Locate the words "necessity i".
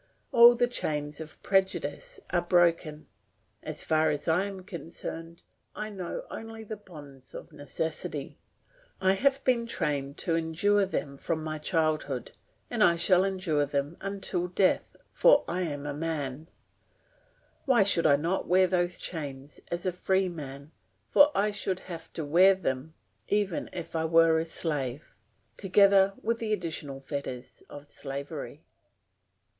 7.53-9.13